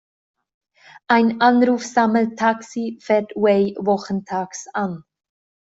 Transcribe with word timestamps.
Ein 1.07 1.41
Anruf-Sammel-Taxi 1.41 2.97
fährt 3.03 3.31
Wey 3.35 3.75
wochentags 3.79 4.65
an. 4.73 5.03